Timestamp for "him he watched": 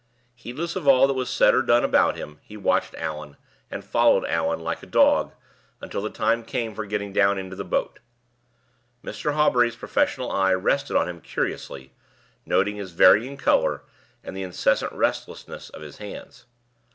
2.15-2.95